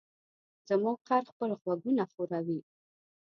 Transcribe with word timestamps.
زموږ 0.69 0.97
خر 1.07 1.23
خپل 1.31 1.49
غوږونه 1.61 2.03
ښوروي. 2.11 2.59